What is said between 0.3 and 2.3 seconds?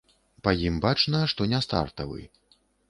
Па ім бачна, што не стартавы.